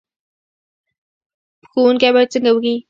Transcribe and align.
ښوونکی 1.69 2.09
باید 2.13 2.29
څنګه 2.33 2.51
وي؟ 2.53 2.73